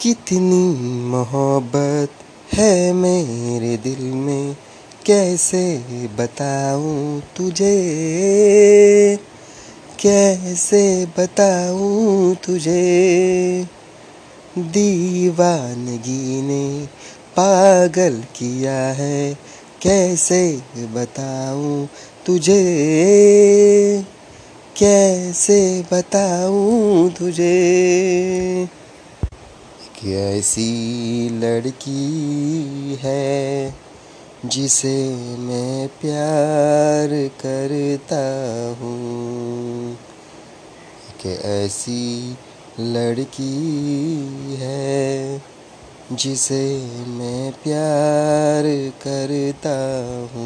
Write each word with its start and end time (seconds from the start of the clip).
कितनी 0.00 0.74
मोहब्बत 1.08 2.08
है 2.54 2.92
मेरे 2.92 3.76
दिल 3.76 4.04
में, 4.04 4.56
कैसे 5.06 5.78
बताऊँ 6.18 7.20
तुझे? 7.20 7.76
कैसे 10.00 11.06
बताऊँ 11.06 12.34
तुझे? 12.34 13.66
दीवानगी 14.58 16.42
ने 16.42 16.86
पागल 17.36 18.14
किया 18.14 18.92
है, 18.92 19.34
कैसे 19.82 20.60
बताऊँ 20.78 21.88
तुझे? 22.26 22.62
कैसे 24.76 25.82
बताऊँ 25.92 27.10
तुझे? 27.10 28.68
कि 30.02 30.14
ऐसी 30.14 31.28
लड़की 31.30 32.98
है 33.00 33.74
जिसे 34.44 35.08
मैं 35.38 35.88
प्यार 35.88 37.28
करता 37.28 38.22
हूँ। 38.80 39.96
कि 41.22 41.28
ऐसी 41.28 42.36
लड़की 42.80 43.56
है 44.60 45.42
जिसे 46.12 46.78
मैं 47.06 47.52
प्यार 47.52 48.90
करता 48.90 49.76
हूँ 50.34 50.37